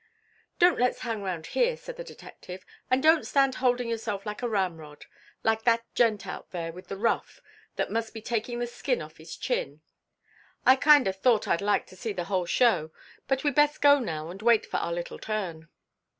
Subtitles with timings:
[0.57, 4.49] "Don't let's hang round here," said the detective, "and don't stand holding yourself like a
[4.49, 5.05] ramrod
[5.43, 7.39] like that gent out there with the ruff
[7.75, 9.81] that must be taking the skin off his chin.
[10.65, 12.89] I kinder thought I'd like to see the whole show,
[13.27, 15.69] but we'd best go now and wait for our little turn."